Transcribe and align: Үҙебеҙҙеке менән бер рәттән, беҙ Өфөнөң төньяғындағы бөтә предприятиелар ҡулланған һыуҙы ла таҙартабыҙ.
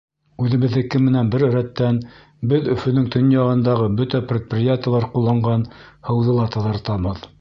Үҙебеҙҙеке 0.43 1.01
менән 1.07 1.27
бер 1.35 1.43
рәттән, 1.55 1.99
беҙ 2.53 2.69
Өфөнөң 2.75 3.05
төньяғындағы 3.17 3.91
бөтә 4.01 4.23
предприятиелар 4.33 5.07
ҡулланған 5.13 5.67
һыуҙы 6.09 6.39
ла 6.41 6.49
таҙартабыҙ. 6.57 7.23